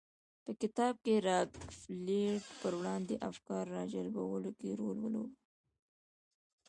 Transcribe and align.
په 0.43 0.51
کتاب 0.61 0.93
کې 1.03 1.15
د 1.19 1.23
راکفیلر 1.29 2.37
پر 2.59 2.71
وړاندې 2.79 3.15
افکار 3.29 3.63
راجلبولو 3.77 4.49
کې 4.59 4.69
رول 4.79 4.97
ولوباوه. 5.01 5.35